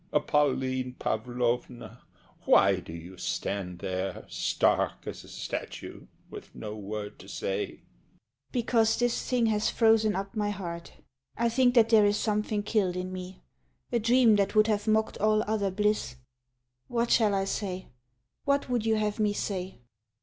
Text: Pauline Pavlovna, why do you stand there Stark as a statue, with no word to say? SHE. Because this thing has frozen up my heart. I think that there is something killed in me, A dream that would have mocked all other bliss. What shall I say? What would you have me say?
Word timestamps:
Pauline 0.25 0.95
Pavlovna, 0.97 2.01
why 2.45 2.77
do 2.79 2.91
you 2.91 3.17
stand 3.17 3.77
there 3.77 4.25
Stark 4.27 5.05
as 5.05 5.23
a 5.23 5.27
statue, 5.27 6.07
with 6.27 6.55
no 6.55 6.75
word 6.75 7.19
to 7.19 7.29
say? 7.29 7.67
SHE. 7.75 7.81
Because 8.51 8.97
this 8.97 9.29
thing 9.29 9.45
has 9.45 9.69
frozen 9.69 10.15
up 10.15 10.35
my 10.35 10.49
heart. 10.49 10.93
I 11.37 11.49
think 11.49 11.75
that 11.75 11.89
there 11.89 12.07
is 12.07 12.17
something 12.17 12.63
killed 12.63 12.95
in 12.95 13.13
me, 13.13 13.43
A 13.91 13.99
dream 13.99 14.37
that 14.37 14.55
would 14.55 14.65
have 14.65 14.87
mocked 14.87 15.19
all 15.19 15.43
other 15.43 15.69
bliss. 15.69 16.15
What 16.87 17.11
shall 17.11 17.35
I 17.35 17.45
say? 17.45 17.85
What 18.43 18.69
would 18.71 18.83
you 18.87 18.95
have 18.95 19.19
me 19.19 19.33
say? 19.33 19.81